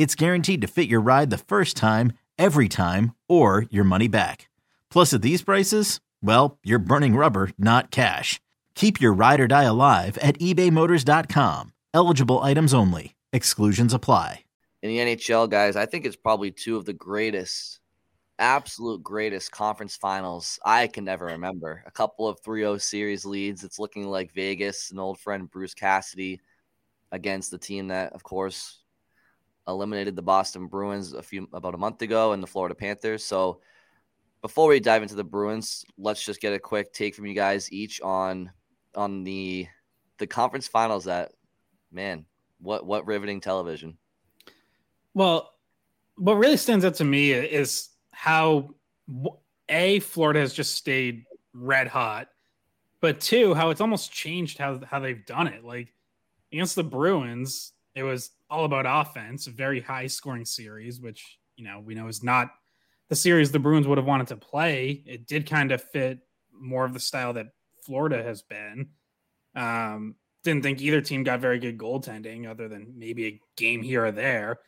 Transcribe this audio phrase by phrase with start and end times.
[0.00, 4.48] it's guaranteed to fit your ride the first time, every time, or your money back.
[4.88, 8.40] Plus, at these prices, well, you're burning rubber, not cash.
[8.74, 11.74] Keep your ride or die alive at ebaymotors.com.
[11.92, 13.14] Eligible items only.
[13.34, 14.44] Exclusions apply.
[14.82, 17.80] In the NHL, guys, I think it's probably two of the greatest,
[18.38, 21.84] absolute greatest conference finals I can ever remember.
[21.84, 23.64] A couple of 3 0 series leads.
[23.64, 26.40] It's looking like Vegas, an old friend, Bruce Cassidy,
[27.12, 28.79] against the team that, of course,
[29.70, 33.24] eliminated the Boston Bruins a few about a month ago and the Florida Panthers.
[33.24, 33.60] So
[34.42, 37.72] before we dive into the Bruins, let's just get a quick take from you guys
[37.72, 38.50] each on
[38.94, 39.66] on the
[40.18, 41.32] the conference finals that
[41.92, 42.26] man,
[42.58, 43.96] what what riveting television.
[45.14, 45.52] Well,
[46.16, 48.74] what really stands out to me is how
[49.68, 52.28] a Florida has just stayed red hot,
[53.00, 55.64] but two, how it's almost changed how how they've done it.
[55.64, 55.92] Like
[56.52, 61.64] against the Bruins, it was all about offense, a very high scoring series, which you
[61.64, 62.50] know we know is not
[63.08, 65.02] the series the Bruins would have wanted to play.
[65.06, 66.20] It did kind of fit
[66.52, 67.48] more of the style that
[67.84, 68.90] Florida has been.
[69.54, 70.14] Um,
[70.44, 74.12] didn't think either team got very good goaltending, other than maybe a game here or
[74.12, 74.60] there.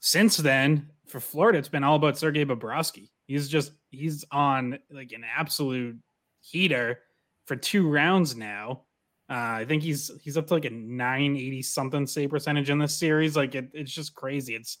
[0.00, 3.10] Since then, for Florida, it's been all about Sergei Bobrovsky.
[3.26, 5.98] He's just he's on like an absolute
[6.40, 7.00] heater
[7.44, 8.84] for two rounds now.
[9.30, 12.96] Uh, I think he's he's up to like a 980 something save percentage in this
[12.96, 13.36] series.
[13.36, 14.56] Like it, it's just crazy.
[14.56, 14.78] It's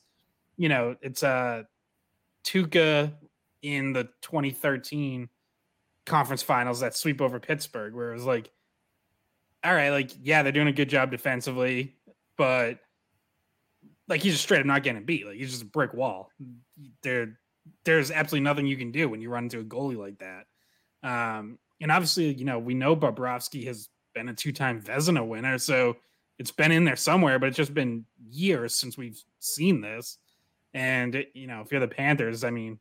[0.56, 1.62] you know, it's uh
[2.44, 3.12] Tuukka
[3.62, 5.28] in the 2013
[6.06, 8.50] conference finals that sweep over Pittsburgh, where it was like,
[9.62, 11.96] all right, like, yeah, they're doing a good job defensively,
[12.36, 12.78] but
[14.08, 15.26] like he's just straight up not getting beat.
[15.26, 16.30] Like he's just a brick wall.
[17.02, 17.38] There,
[17.84, 20.46] there's absolutely nothing you can do when you run into a goalie like that.
[21.02, 23.88] Um, and obviously, you know, we know Bobrovsky has
[24.20, 25.96] been a two-time Vezina winner, so
[26.38, 30.18] it's been in there somewhere, but it's just been years since we've seen this.
[30.74, 32.78] And you know, if you're the Panthers, I mean,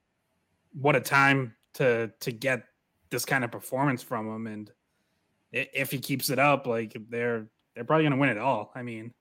[0.73, 2.63] what a time to to get
[3.09, 4.47] this kind of performance from him.
[4.47, 4.71] And
[5.51, 8.71] if he keeps it up, like they're they're probably going to win it all.
[8.75, 9.13] I mean,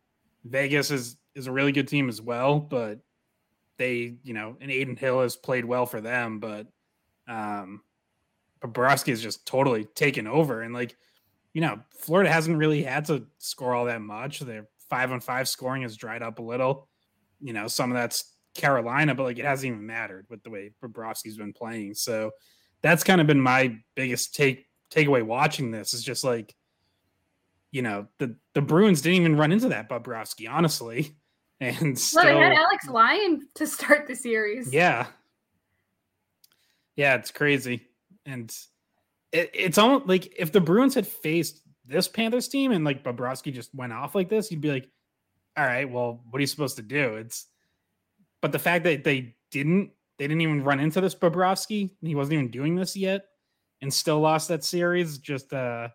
[0.44, 2.98] Vegas is is a really good team as well, but
[3.76, 6.66] they, you know, and Adin Hill has played well for them, but
[7.28, 7.82] um,
[8.60, 10.62] Bobrovsky is just totally taken over.
[10.62, 10.96] And like
[11.58, 14.38] you know, Florida hasn't really had to score all that much.
[14.38, 16.86] Their five on five scoring has dried up a little.
[17.41, 20.70] You know, some of that's Carolina, but like it hasn't even mattered with the way
[20.80, 21.94] Bobrovsky's been playing.
[21.94, 22.30] So
[22.80, 26.54] that's kind of been my biggest take takeaway watching this is just like,
[27.72, 31.16] you know, the the Bruins didn't even run into that Bobrovsky, honestly.
[31.60, 34.72] And still, well, they had Alex Lyon to start the series.
[34.72, 35.08] Yeah.
[36.94, 37.88] Yeah, it's crazy.
[38.24, 38.56] And
[39.33, 43.53] it, it's almost like if the Bruins had faced this Panthers team and like Bobrovsky
[43.53, 44.89] just went off like this, you'd be like,
[45.56, 47.16] all right, well, what are you supposed to do?
[47.16, 47.47] It's,
[48.41, 52.34] but the fact that they didn't, they didn't even run into this Bobrovsky, he wasn't
[52.34, 53.27] even doing this yet,
[53.81, 55.19] and still lost that series.
[55.19, 55.89] Just, uh,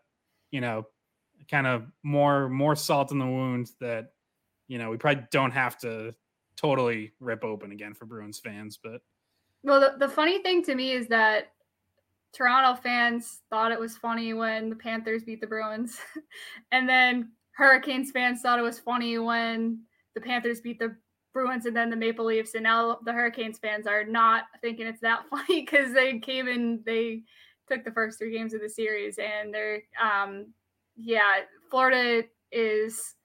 [0.51, 0.85] you know,
[1.51, 4.13] kind of more more salt in the wound that,
[4.67, 6.15] you know, we probably don't have to
[6.55, 8.79] totally rip open again for Bruins fans.
[8.81, 9.01] But
[9.63, 11.51] well, the, the funny thing to me is that
[12.33, 15.99] Toronto fans thought it was funny when the Panthers beat the Bruins.
[16.71, 19.79] and then Hurricanes fans thought it was funny when
[20.15, 20.95] the Panthers beat the
[21.33, 22.55] Bruins and then the Maple Leafs.
[22.55, 26.81] And now the Hurricanes fans are not thinking it's that funny because they came in,
[26.85, 27.21] they
[27.67, 29.19] took the first three games of the series.
[29.19, 30.47] And they're, um,
[30.95, 33.15] yeah, Florida is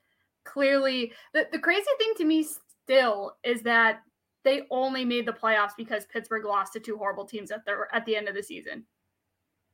[0.45, 2.47] clearly the, the crazy thing to me
[2.85, 4.01] still is that
[4.45, 8.07] they only made the playoffs because Pittsburgh lost to two horrible teams at the at
[8.07, 8.85] the end of the season.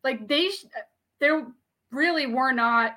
[0.04, 0.50] Like they,
[1.18, 1.30] they
[1.90, 2.92] really were not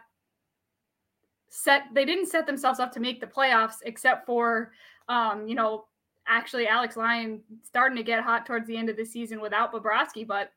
[1.49, 1.83] set.
[1.93, 4.71] They didn't set themselves up to make the playoffs, except for,
[5.09, 5.85] um, you know,
[6.27, 10.27] actually Alex Lyon starting to get hot towards the end of the season without Bobrovsky,
[10.27, 10.51] but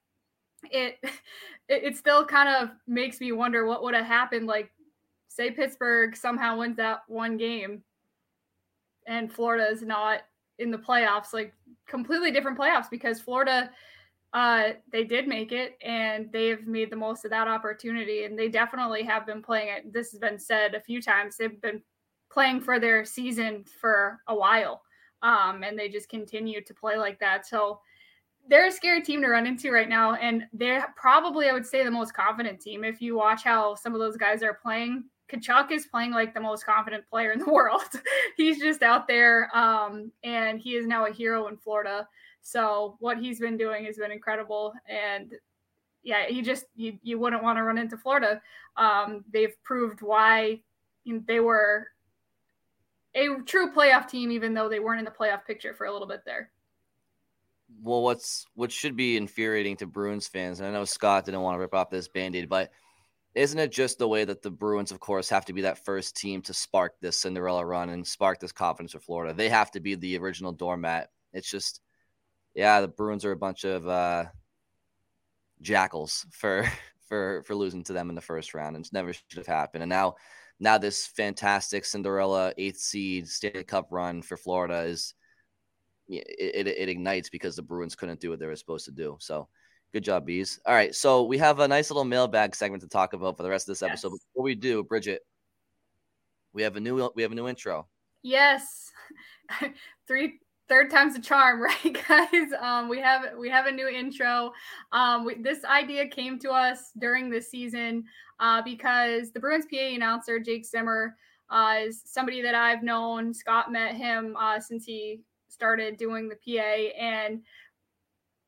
[0.70, 0.98] it,
[1.68, 4.46] it it still kind of makes me wonder what would have happened.
[4.46, 4.70] Like,
[5.28, 7.82] say Pittsburgh somehow wins that one game,
[9.06, 10.22] and Florida is not
[10.58, 11.32] in the playoffs.
[11.32, 11.54] Like,
[11.86, 13.70] completely different playoffs because Florida
[14.32, 18.24] uh, they did make it and they've made the most of that opportunity.
[18.24, 19.92] And they definitely have been playing it.
[19.92, 21.36] This has been said a few times.
[21.36, 21.82] They've been
[22.30, 24.82] playing for their season for a while.
[25.22, 27.46] Um, and they just continue to play like that.
[27.46, 27.80] So
[28.48, 30.14] they're a scary team to run into right now.
[30.14, 32.84] And they're probably, I would say, the most confident team.
[32.84, 36.40] If you watch how some of those guys are playing, Tkachuk is playing like the
[36.40, 37.82] most confident player in the world.
[38.36, 42.06] He's just out there, um, and he is now a hero in Florida.
[42.42, 45.32] So what he's been doing has been incredible, and
[46.02, 48.40] yeah, he just you, you wouldn't want to run into Florida.
[48.76, 50.60] Um, they've proved why
[51.06, 51.88] they were
[53.14, 56.08] a true playoff team, even though they weren't in the playoff picture for a little
[56.08, 56.50] bit there.
[57.82, 61.56] Well, what's what should be infuriating to Bruins fans, and I know Scott didn't want
[61.56, 62.70] to rip off this band-aid, but
[63.34, 66.16] isn't it just the way that the Bruins, of course, have to be that first
[66.16, 69.32] team to spark this Cinderella run and spark this confidence for Florida?
[69.32, 71.10] They have to be the original doormat.
[71.32, 71.80] It's just
[72.54, 74.26] yeah, the Bruins are a bunch of uh,
[75.60, 76.66] jackals for
[77.08, 79.82] for for losing to them in the first round, and it's never should have happened.
[79.82, 80.16] And now,
[80.58, 85.14] now this fantastic Cinderella eighth seed Stanley Cup run for Florida is
[86.08, 89.16] it, it, it ignites because the Bruins couldn't do what they were supposed to do.
[89.20, 89.48] So.
[89.92, 90.60] Good job, bees.
[90.66, 93.50] All right, so we have a nice little mailbag segment to talk about for the
[93.50, 94.12] rest of this episode.
[94.12, 94.24] Yes.
[94.32, 95.18] Before we do, Bridgette,
[96.52, 97.88] we have a new we have a new intro.
[98.22, 98.92] Yes,
[100.06, 100.38] three
[100.70, 102.52] third time's a charm, right, guys?
[102.58, 104.52] Um, we have we have a new intro.
[104.92, 108.04] Um, we, this idea came to us during the season
[108.38, 111.16] uh, because the Bruins PA announcer Jake Zimmer
[111.50, 113.34] uh, is somebody that I've known.
[113.34, 117.42] Scott met him uh, since he started doing the PA, and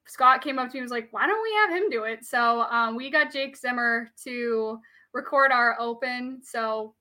[0.07, 2.25] Scott came up to me and was like, "Why don't we have him do it?"
[2.25, 4.79] So um, we got Jake Zimmer to
[5.13, 6.41] record our open.
[6.43, 6.95] So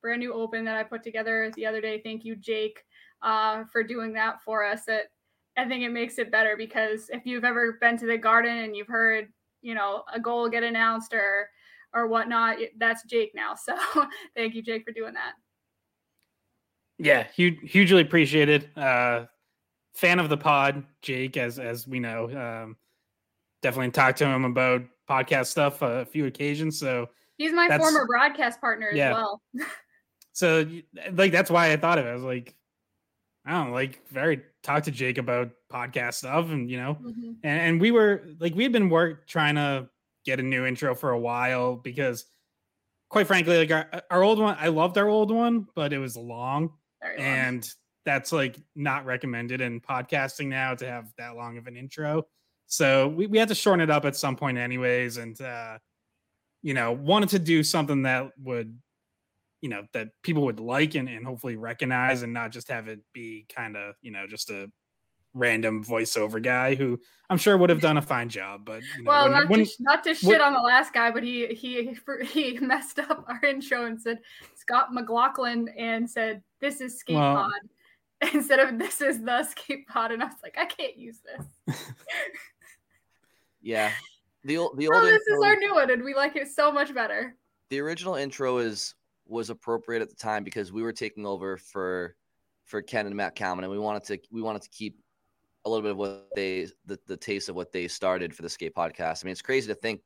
[0.00, 2.00] brand new open that I put together the other day.
[2.02, 2.78] Thank you, Jake
[3.24, 4.86] uh, for doing that for us.
[4.86, 5.06] It,
[5.56, 8.76] I think it makes it better because if you've ever been to the garden and
[8.76, 9.28] you've heard,
[9.62, 11.48] you know, a goal get announced or
[11.92, 13.54] or whatnot, that's Jake now.
[13.64, 13.74] So
[14.36, 15.32] thank you, Jake, for doing that.
[16.98, 18.68] Yeah, huge, hugely appreciated.
[18.76, 19.26] Uh,
[19.94, 22.24] fan of the pod, Jake, as as we know.
[22.30, 22.76] Um,
[23.62, 26.78] definitely talked to him about podcast stuff a few occasions.
[26.78, 29.12] So he's my former broadcast partner as yeah.
[29.12, 29.42] well.
[30.32, 30.66] so
[31.12, 32.10] like that's why I thought of it.
[32.10, 32.54] I was like,
[33.46, 37.32] I don't know, like very talk to Jake about podcast stuff and you know, mm-hmm.
[37.42, 39.88] and, and we were like we had been work trying to
[40.24, 42.24] get a new intro for a while because
[43.10, 46.16] quite frankly, like our, our old one, I loved our old one, but it was
[46.16, 46.72] long.
[47.18, 47.68] And
[48.04, 52.26] that's like not recommended in podcasting now to have that long of an intro.
[52.66, 55.18] So we, we had to shorten it up at some point anyways.
[55.18, 55.78] And uh,
[56.62, 58.76] you know, wanted to do something that would
[59.64, 63.00] you know that people would like and, and hopefully recognize and not just have it
[63.14, 64.70] be kind of you know just a
[65.32, 67.00] random voiceover guy who
[67.30, 68.66] I'm sure would have done a fine job.
[68.66, 70.92] But you know, well, when, not, when, to, not to shit when, on the last
[70.92, 71.96] guy, but he he
[72.26, 74.18] he messed up our intro and said
[74.54, 79.88] Scott McLaughlin and said this is Skate well, Pod instead of this is the Skate
[79.88, 81.78] Pod, and I was like I can't use this.
[83.62, 83.92] yeah,
[84.44, 84.96] the oh, old the old.
[84.96, 87.34] Oh, this intro, is our new one, and we like it so much better.
[87.70, 88.94] The original intro is
[89.26, 92.14] was appropriate at the time because we were taking over for
[92.64, 94.98] for Ken and Matt Kalman, and we wanted to we wanted to keep
[95.64, 98.48] a little bit of what they the, the taste of what they started for the
[98.48, 99.22] skate podcast.
[99.22, 100.00] I mean, it's crazy to think.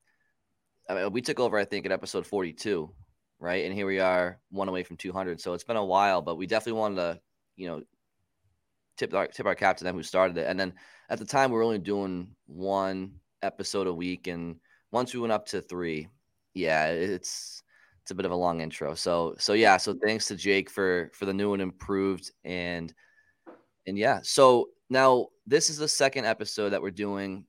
[0.89, 2.93] I mean, we took over, I think, at episode forty two,
[3.39, 3.65] right?
[3.65, 5.41] And here we are, one away from two hundred.
[5.41, 7.21] So it's been a while, but we definitely wanted to,
[7.57, 7.83] you know,
[8.97, 10.47] tip our tip our cap to them who started it.
[10.49, 10.75] And then
[11.11, 14.57] at the time, we were only doing one episode a week, and
[14.91, 16.09] once we went up to three,
[16.55, 17.63] yeah, it's
[18.09, 18.95] it's a bit of a long intro.
[18.95, 22.91] So so yeah, so thanks to Jake for for the new and improved and
[23.87, 24.21] and yeah.
[24.23, 27.45] So now this is the second episode that we're doing,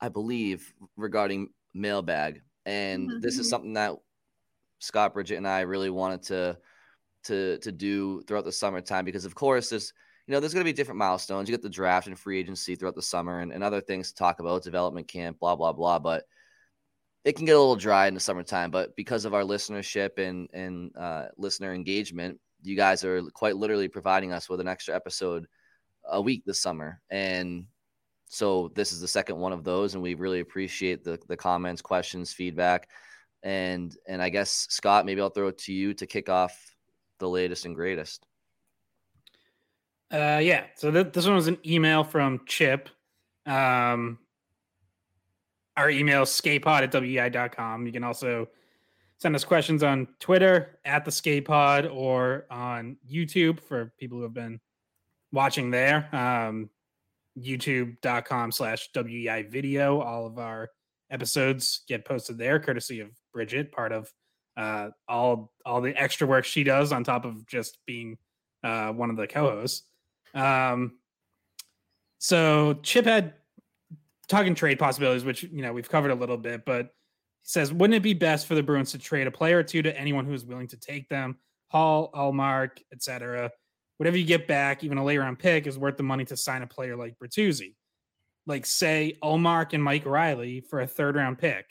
[0.00, 2.42] I believe, regarding mailbag.
[2.64, 3.20] And mm-hmm.
[3.20, 3.94] this is something that
[4.80, 6.58] Scott Bridgette and I really wanted to
[7.26, 9.92] to to do throughout the summertime because of course there's
[10.26, 11.48] you know there's going to be different milestones.
[11.48, 14.16] You get the draft and free agency throughout the summer and, and other things to
[14.16, 16.00] talk about, development camp, blah blah blah.
[16.00, 16.24] But
[17.26, 20.48] it can get a little dry in the summertime, but because of our listenership and
[20.52, 25.46] and uh, listener engagement, you guys are quite literally providing us with an extra episode
[26.08, 27.66] a week this summer, and
[28.28, 31.82] so this is the second one of those, and we really appreciate the the comments,
[31.82, 32.88] questions, feedback,
[33.42, 36.56] and and I guess Scott, maybe I'll throw it to you to kick off
[37.18, 38.24] the latest and greatest.
[40.12, 40.66] Uh, yeah.
[40.76, 42.88] So th- this one was an email from Chip.
[43.46, 44.20] Um,
[45.76, 47.86] our email skatepod at weei.com.
[47.86, 48.48] You can also
[49.18, 54.34] send us questions on Twitter at the skatepod or on YouTube for people who have
[54.34, 54.60] been
[55.32, 56.08] watching there.
[56.14, 56.70] Um,
[57.38, 60.00] youtube.com slash WEEI video.
[60.00, 60.70] All of our
[61.10, 64.10] episodes get posted there, courtesy of Bridgette, part of
[64.56, 68.16] uh, all all the extra work she does on top of just being
[68.64, 69.84] uh, one of the co-hosts.
[70.34, 70.98] Um,
[72.18, 73.34] so Chip had
[74.28, 77.96] talking trade possibilities, which you know we've covered a little bit, but he says, wouldn't
[77.96, 80.32] it be best for the Bruins to trade a player or two to anyone who
[80.32, 81.38] is willing to take them?
[81.68, 83.50] Hall, Ullmark, etc.
[83.98, 86.62] Whatever you get back, even a late round pick, is worth the money to sign
[86.62, 87.74] a player like Bertuzzi.
[88.46, 91.66] Like say Ullmark and Mike Reilly for a third round pick.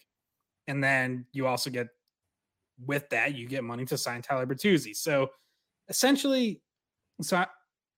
[0.67, 1.87] And then you also get
[2.85, 4.95] with that, you get money to sign Tyler Bertuzzi.
[4.95, 5.29] So
[5.87, 6.61] essentially,
[7.21, 7.47] so I,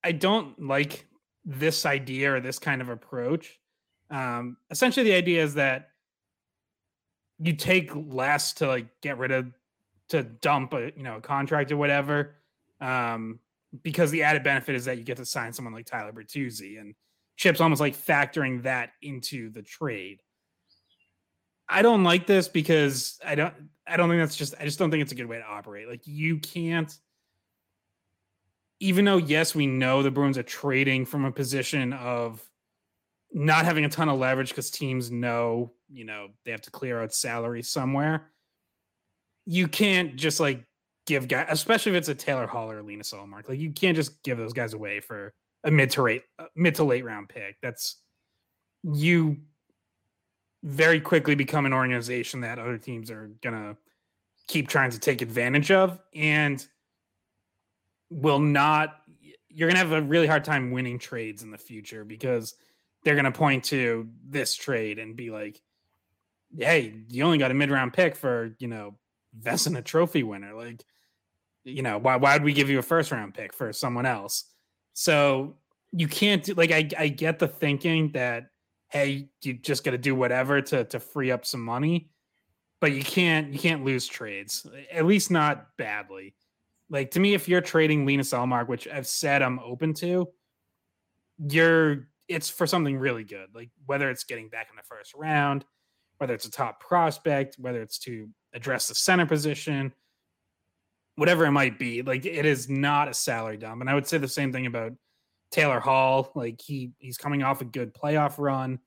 [0.04, 1.08] I don't like
[1.46, 3.58] this idea or this kind of approach.
[4.10, 5.90] Um, essentially, the idea is that
[7.40, 9.52] you take less to like get rid of
[10.10, 12.36] to dump a you know a contract or whatever,
[12.82, 13.40] um,
[13.84, 16.96] because the added benefit is that you get to sign someone like Tyler Bertuzzi and
[17.36, 20.22] Chip's almost like factoring that into the trade.
[21.70, 23.54] I don't like this because I don't
[23.86, 25.88] I don't think that's just I just don't think it's a good way to operate.
[25.88, 26.98] Like you can't
[28.80, 32.47] even though yes, we know the Bruins are trading from a position of
[33.38, 37.01] not having a ton of leverage because teams know, you know, they have to clear
[37.01, 38.32] out salary somewhere.
[39.46, 40.65] You can't just like
[41.06, 43.48] give guys, especially if it's a Taylor Hall or Lena Ullmark.
[43.48, 46.24] Like you can't just give those guys away for a mid to late
[46.56, 47.58] mid to late round pick.
[47.62, 47.98] That's
[48.84, 49.38] you
[50.63, 53.77] very quickly become an organization that other teams are gonna
[54.48, 56.65] keep trying to take advantage of and
[58.10, 58.96] will not
[59.50, 62.56] you're gonna have a really hard time winning trades in the future because
[63.04, 65.62] they're gonna point to this trade and be like,
[66.58, 68.96] hey, you only got a mid round pick for, you know,
[69.39, 70.54] Vezina trophy winner.
[70.54, 70.84] Like,
[71.63, 74.46] you know, why why would we give you a first round pick for someone else?
[74.94, 75.58] So
[75.92, 78.48] you can't do like I, I get the thinking that
[78.89, 82.10] hey, you just got to do whatever to to free up some money,
[82.80, 86.36] but you can't you can't lose trades at least not badly.
[86.89, 90.30] Like to me, if you're trading Linus Ullmark, which I've said I'm open to,
[91.38, 93.48] you're it's for something really good.
[93.53, 95.65] Like whether it's getting back in the first round,
[96.17, 99.93] whether it's a top prospect, whether it's to address the center position,
[101.15, 102.01] whatever it might be.
[102.01, 103.81] Like it is not a salary dump.
[103.81, 104.93] And I would say the same thing about
[105.51, 106.31] Taylor Hall.
[106.36, 108.79] Like he he's coming off a good playoff run.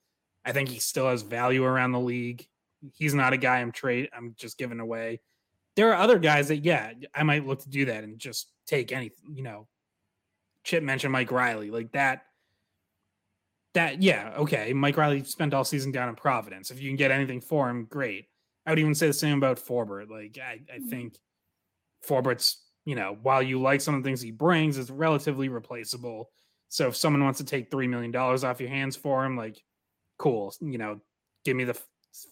[0.45, 2.47] I think he still has value around the league.
[2.95, 5.21] He's not a guy I'm trade I'm just giving away.
[5.77, 8.93] There are other guys that yeah, I might look to do that and just take
[8.93, 9.67] any you know.
[10.63, 12.25] Chip mentioned Mike Reilly Like that
[13.75, 14.73] that yeah, okay.
[14.73, 16.71] Mike Reilly spent all season down in Providence.
[16.71, 18.27] If you can get anything for him, great.
[18.67, 20.11] I would even say the same about Forbort.
[20.11, 20.89] Like I, I mm-hmm.
[20.89, 21.19] think
[22.07, 26.31] Forbort's, you know, while you like some of the things he brings, is relatively replaceable.
[26.69, 29.61] So if someone wants to take three million dollars off your hands for him, like,
[30.19, 31.01] cool, you know,
[31.45, 31.79] give me the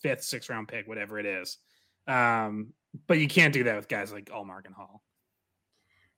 [0.03, 1.59] fifth, sixth round pick, whatever it is.
[2.07, 2.73] Um,
[3.07, 5.03] but you can't do that with guys like Ullmark and Hall.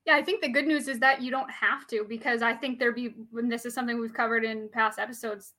[0.07, 2.79] Yeah, I think the good news is that you don't have to because I think
[2.79, 5.53] there be when this is something we've covered in past episodes.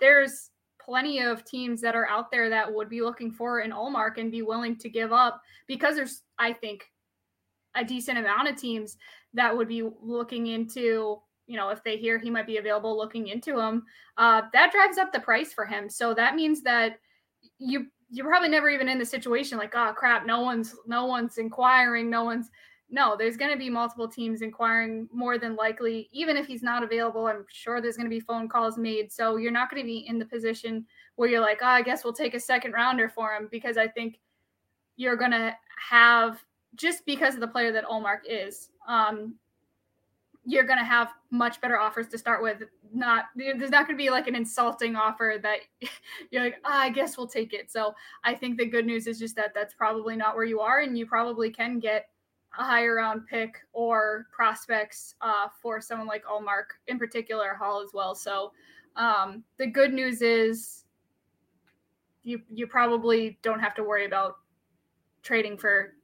[0.00, 4.18] There's plenty of teams that are out there that would be looking for an Ullmark
[4.18, 6.84] and be willing to give up because there's I think
[7.76, 8.96] a decent amount of teams
[9.34, 13.28] that would be looking into you know if they hear he might be available looking
[13.28, 13.84] into him
[14.16, 16.98] uh, that drives up the price for him so that means that
[17.58, 21.38] you you're probably never even in the situation like oh crap no one's no one's
[21.38, 22.48] inquiring no one's
[22.90, 26.82] no there's going to be multiple teams inquiring more than likely even if he's not
[26.82, 29.86] available i'm sure there's going to be phone calls made so you're not going to
[29.86, 30.84] be in the position
[31.16, 33.86] where you're like oh i guess we'll take a second rounder for him because i
[33.86, 34.18] think
[34.96, 35.54] you're going to
[35.90, 39.34] have just because of the player that Ullmark is, um,
[40.44, 42.62] you're going to have much better offers to start with.
[42.92, 45.58] Not there's not going to be like an insulting offer that
[46.30, 47.70] you're like, oh, I guess we'll take it.
[47.70, 50.80] So I think the good news is just that that's probably not where you are,
[50.80, 52.06] and you probably can get
[52.56, 57.90] a higher round pick or prospects uh, for someone like Ullmark, in particular Hall as
[57.92, 58.14] well.
[58.14, 58.52] So
[58.96, 60.84] um, the good news is
[62.22, 64.36] you you probably don't have to worry about
[65.22, 65.94] trading for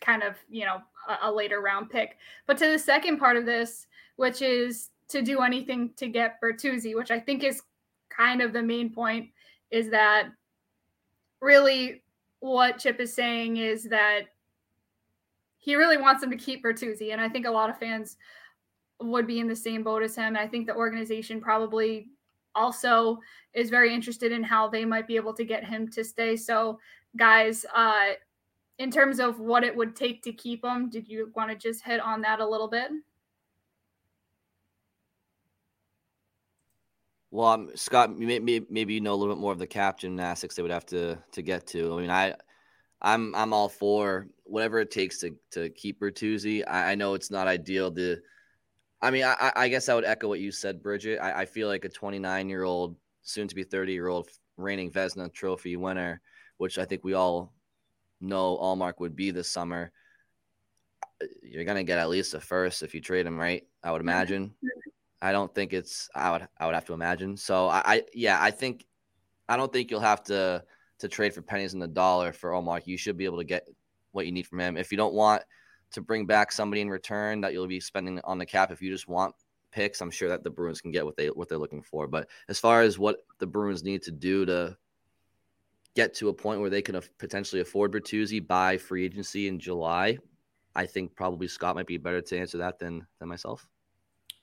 [0.00, 2.16] kind of, you know, a, a later round pick.
[2.46, 3.86] But to the second part of this,
[4.16, 7.62] which is to do anything to get Bertuzzi, which I think is
[8.08, 9.28] kind of the main point,
[9.70, 10.28] is that
[11.40, 12.02] really
[12.40, 14.22] what Chip is saying is that
[15.60, 17.12] he really wants them to keep Bertuzzi.
[17.12, 18.16] And I think a lot of fans
[19.00, 20.28] would be in the same boat as him.
[20.28, 22.08] And I think the organization probably
[22.54, 23.18] also
[23.54, 26.36] is very interested in how they might be able to get him to stay.
[26.36, 26.78] So,
[27.16, 28.12] guys, uh,
[28.78, 31.84] in terms of what it would take to keep him, did you want to just
[31.84, 32.90] hit on that a little bit?
[37.30, 40.56] Well, um, Scott, maybe, maybe you know a little bit more of the cap gymnastics
[40.56, 41.94] they would have to to get to.
[41.94, 42.34] I mean, I,
[43.02, 46.64] I'm I'm all for whatever it takes to to keep Bertuzzi.
[46.66, 47.90] I, I know it's not ideal.
[47.90, 48.20] The,
[49.00, 51.20] I mean, I, I guess I would echo what you said, Bridgette.
[51.20, 54.90] I, I feel like a 29 year old, soon to be 30 year old reigning
[54.90, 56.20] Vezina Trophy winner,
[56.58, 57.54] which I think we all
[58.20, 59.92] know Ullmark would be this summer.
[61.42, 63.66] You're gonna get at least a first if you trade him, right?
[63.82, 64.54] I would imagine.
[65.22, 66.10] I don't think it's.
[66.14, 66.48] I would.
[66.58, 67.36] I would have to imagine.
[67.36, 68.84] So I, I yeah, I think.
[69.48, 70.62] I don't think you'll have to
[71.00, 72.86] to trade for pennies in the dollar for Ullmark.
[72.86, 73.66] You should be able to get
[74.12, 74.76] what you need from him.
[74.76, 75.42] If you don't want
[75.92, 78.90] to bring back somebody in return that you'll be spending on the cap, if you
[78.90, 79.34] just want
[79.72, 82.06] picks, I'm sure that the Bruins can get what they what they're looking for.
[82.06, 84.76] But as far as what the Bruins need to do to
[85.94, 90.18] get to a point where they can potentially afford Bertuzzi by free agency in July,
[90.74, 93.66] I think probably Scott might be better to answer that than than myself.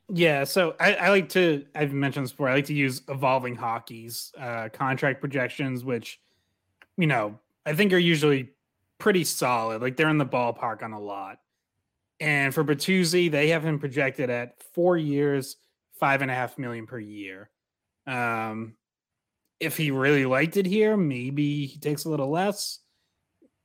[0.10, 2.48] Yeah, so I, I, like to I've mentioned this before.
[2.48, 6.22] I like to use evolving hockey's uh, contract projections, which
[6.98, 8.50] you know I think are usually
[8.98, 9.82] pretty solid.
[9.82, 11.40] Like they're in the ballpark on a lot.
[12.20, 15.58] And for Bertuzzi, they have him projected at four years,
[16.00, 17.50] five and a half million per year.
[18.08, 18.76] Um,
[19.60, 22.80] if he really liked it here, maybe he takes a little less.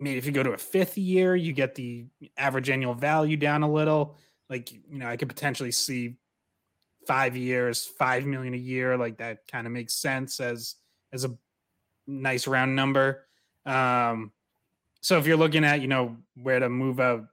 [0.01, 3.63] Maybe if you go to a fifth year, you get the average annual value down
[3.63, 4.17] a little.
[4.51, 6.17] Like, you know, I could potentially see
[7.07, 8.97] five years, five million a year.
[8.97, 10.75] Like that kind of makes sense as
[11.13, 11.37] as a
[12.07, 13.27] nice round number.
[13.67, 14.33] Um,
[15.01, 17.27] so if you're looking at, you know, where to move out,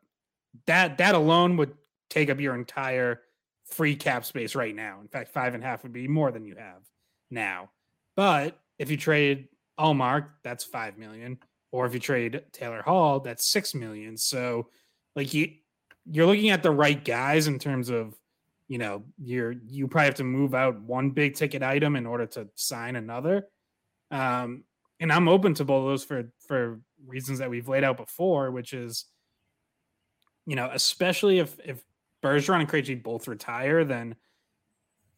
[0.66, 1.74] that that alone would
[2.10, 3.22] take up your entire
[3.66, 5.00] free cap space right now.
[5.02, 6.82] In fact, five and a half would be more than you have
[7.30, 7.70] now.
[8.16, 9.48] But if you trade
[9.80, 11.38] Ullmark, that's five million.
[11.72, 14.18] Or if you trade Taylor Hall, that's six million.
[14.18, 14.68] So
[15.16, 15.52] like you
[16.10, 18.16] you're looking at the right guys in terms of
[18.68, 22.26] you know you're you probably have to move out one big ticket item in order
[22.26, 23.48] to sign another
[24.12, 24.64] um
[25.00, 28.52] and i'm open to both of those for for reasons that we've laid out before
[28.52, 29.06] which is
[30.46, 31.84] you know especially if if
[32.24, 34.16] bergeron and Krejci both retire then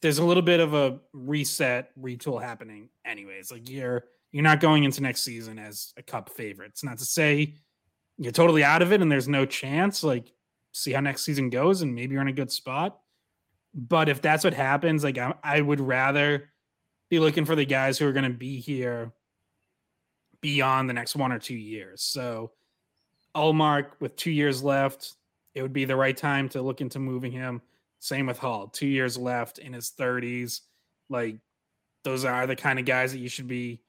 [0.01, 3.51] there's a little bit of a reset retool happening anyways.
[3.51, 6.69] Like you're you're not going into next season as a cup favorite.
[6.69, 7.55] It's not to say
[8.17, 10.31] you're totally out of it and there's no chance like
[10.71, 12.99] see how next season goes and maybe you're in a good spot.
[13.73, 16.49] But if that's what happens, like I, I would rather
[17.11, 19.11] be looking for the guys who are going to be here
[20.41, 22.01] beyond the next one or two years.
[22.01, 22.51] So
[23.35, 25.13] Ullmark with two years left,
[25.53, 27.61] it would be the right time to look into moving him.
[27.99, 30.61] Same with Hall, two years left in his 30s.
[31.09, 31.37] Like
[32.03, 33.81] those are the kind of guys that you should be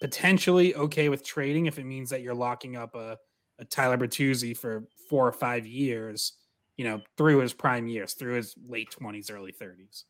[0.00, 3.18] potentially okay with trading if it means that you're locking up a,
[3.58, 6.34] a Tyler Bertuzzi for four or five years
[6.76, 10.04] you know, through his prime years, through his late 20s, early 30s.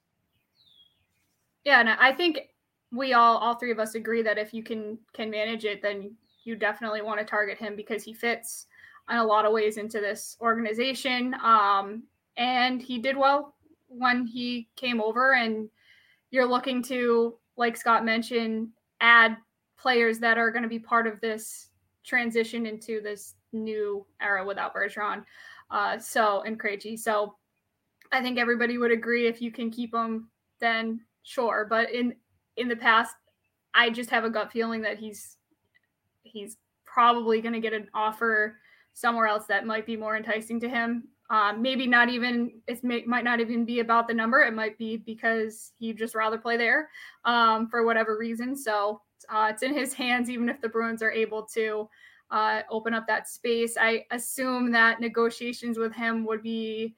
[1.66, 2.38] Yeah, and I think
[2.92, 6.14] we all all three of us agree that if you can can manage it, then
[6.44, 8.66] you definitely want to target him because he fits
[9.10, 11.34] in a lot of ways into this organization.
[11.42, 12.04] Um,
[12.36, 13.56] and he did well
[13.88, 15.68] when he came over and
[16.30, 18.68] you're looking to, like Scott mentioned,
[19.00, 19.36] add
[19.76, 21.70] players that are going to be part of this
[22.04, 25.24] transition into this new era without Bergeron.
[25.72, 26.96] Uh, so and Krejci.
[26.96, 27.34] So
[28.12, 30.28] I think everybody would agree if you can keep him,
[30.60, 31.66] then sure.
[31.68, 32.14] But in
[32.56, 33.14] in the past,
[33.74, 35.36] I just have a gut feeling that he's
[36.22, 38.56] he's probably going to get an offer
[38.94, 41.08] somewhere else that might be more enticing to him.
[41.28, 44.40] Um, maybe not even it might not even be about the number.
[44.40, 46.88] It might be because he'd just rather play there
[47.24, 48.56] um, for whatever reason.
[48.56, 51.88] So uh, it's in his hands, even if the Bruins are able to
[52.30, 53.76] uh, open up that space.
[53.76, 56.94] I assume that negotiations with him would be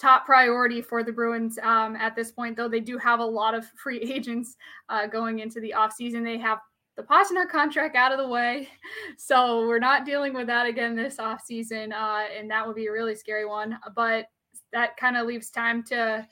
[0.00, 3.54] top priority for the Bruins um, at this point, though they do have a lot
[3.54, 4.56] of free agents
[4.88, 6.24] uh, going into the offseason.
[6.24, 6.58] They have
[6.96, 8.68] the Pastrnak contract out of the way.
[9.16, 11.92] So we're not dealing with that again this offseason.
[11.92, 13.78] Uh, and that would be a really scary one.
[13.94, 14.26] But
[14.72, 16.26] that kind of leaves time to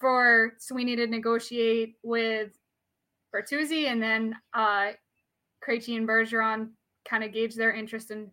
[0.00, 2.52] for Sweeney to negotiate with
[3.34, 4.92] Bertuzzi and then uh
[5.66, 6.70] Krejci and Bergeron
[7.08, 8.30] kind of gauge their interest in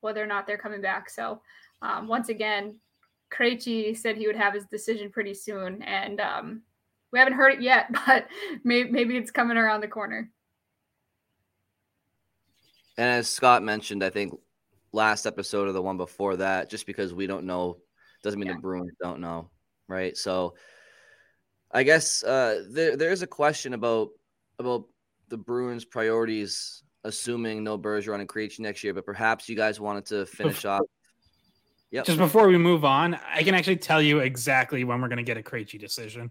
[0.00, 1.10] whether or not they're coming back.
[1.10, 1.40] So
[1.82, 2.76] um, once again,
[3.30, 6.62] Krejci said he would have his decision pretty soon, and um,
[7.12, 8.26] we haven't heard it yet, but
[8.64, 10.30] maybe, maybe it's coming around the corner.
[12.98, 14.34] And as Scott mentioned, I think
[14.92, 17.78] last episode or the one before that, just because we don't know
[18.22, 18.56] doesn't mean yeah.
[18.56, 19.48] the Bruins don't know,
[19.88, 20.16] right?
[20.16, 20.54] So
[21.70, 24.10] I guess uh, there there is a question about
[24.58, 24.84] about
[25.28, 28.92] the Bruins' priorities, assuming no Bergeron and Krejci next year.
[28.92, 30.82] But perhaps you guys wanted to finish off.
[31.90, 32.04] Yep.
[32.06, 35.24] Just before we move on, I can actually tell you exactly when we're going to
[35.24, 36.30] get a Krejci decision.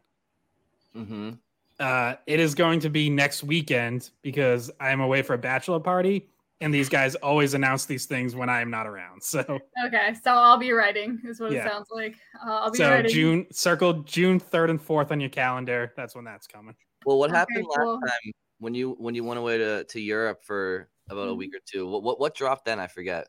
[0.95, 1.31] Mm-hmm.
[1.79, 5.79] Uh, it is going to be next weekend because I am away for a bachelor
[5.79, 6.29] party,
[6.61, 9.21] and these guys always announce these things when I am not around.
[9.21, 11.65] So okay, so I'll be writing is what yeah.
[11.65, 12.15] it sounds like.
[12.45, 13.11] Uh, I'll be so writing.
[13.11, 15.93] June circle June third and fourth on your calendar.
[15.97, 16.75] That's when that's coming.
[17.05, 17.99] Well, what okay, happened cool.
[17.99, 21.37] last time when you when you went away to, to Europe for about a mm-hmm.
[21.39, 21.87] week or two?
[21.87, 22.79] What what, what dropped then?
[22.79, 23.27] I forget.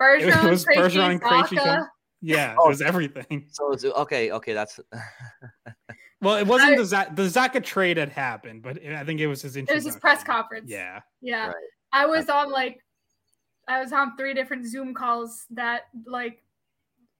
[0.00, 1.86] Bergeron, it was Bergeron and Krejci.
[2.20, 3.46] Yeah, oh, it was everything.
[3.50, 4.32] So it's okay.
[4.32, 4.80] Okay, that's.
[6.20, 9.26] well, it wasn't I, the Zacha, the Zacha trade had happened, but I think it
[9.26, 9.56] was his.
[9.56, 10.70] It was his press conference.
[10.70, 11.00] Yeah.
[11.20, 11.56] Yeah, right.
[11.92, 12.84] I was on like,
[13.68, 16.42] I was on three different Zoom calls that like,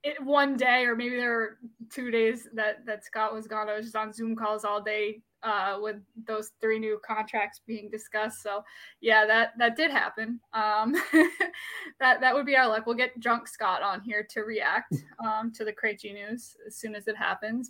[0.03, 1.57] it, one day or maybe there were
[1.91, 3.69] two days that that Scott was gone.
[3.69, 5.97] I was just on Zoom calls all day uh, with
[6.27, 8.41] those three new contracts being discussed.
[8.41, 8.63] So
[9.01, 10.39] yeah, that that did happen.
[10.53, 10.93] Um,
[11.99, 12.85] that that would be our luck.
[12.85, 16.95] We'll get drunk Scott on here to react um, to the Krejci news as soon
[16.95, 17.67] as it happens.